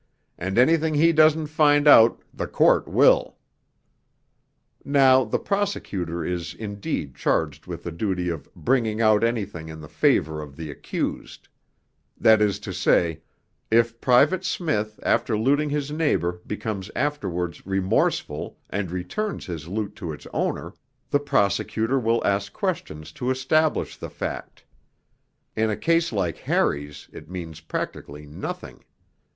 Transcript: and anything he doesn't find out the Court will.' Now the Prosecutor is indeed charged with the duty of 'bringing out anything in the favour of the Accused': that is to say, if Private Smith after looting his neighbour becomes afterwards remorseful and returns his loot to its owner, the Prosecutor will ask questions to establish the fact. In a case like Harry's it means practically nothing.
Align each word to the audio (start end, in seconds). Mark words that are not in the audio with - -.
and 0.35 0.57
anything 0.57 0.95
he 0.95 1.11
doesn't 1.11 1.45
find 1.45 1.87
out 1.87 2.23
the 2.33 2.47
Court 2.47 2.87
will.' 2.87 3.37
Now 4.83 5.23
the 5.23 5.37
Prosecutor 5.37 6.25
is 6.25 6.55
indeed 6.55 7.13
charged 7.13 7.67
with 7.67 7.83
the 7.83 7.91
duty 7.91 8.27
of 8.29 8.49
'bringing 8.55 8.99
out 8.99 9.23
anything 9.23 9.69
in 9.69 9.79
the 9.79 9.87
favour 9.87 10.41
of 10.41 10.55
the 10.55 10.71
Accused': 10.71 11.49
that 12.19 12.41
is 12.41 12.57
to 12.61 12.73
say, 12.73 13.21
if 13.69 14.01
Private 14.01 14.43
Smith 14.43 14.99
after 15.03 15.37
looting 15.37 15.69
his 15.69 15.91
neighbour 15.91 16.41
becomes 16.47 16.89
afterwards 16.95 17.63
remorseful 17.67 18.57
and 18.71 18.89
returns 18.89 19.45
his 19.45 19.67
loot 19.67 19.95
to 19.97 20.11
its 20.13 20.25
owner, 20.33 20.73
the 21.11 21.19
Prosecutor 21.19 21.99
will 21.99 22.25
ask 22.25 22.51
questions 22.53 23.11
to 23.11 23.29
establish 23.29 23.95
the 23.97 24.09
fact. 24.09 24.65
In 25.55 25.69
a 25.69 25.77
case 25.77 26.11
like 26.11 26.37
Harry's 26.37 27.07
it 27.13 27.29
means 27.29 27.59
practically 27.59 28.25
nothing. 28.25 28.83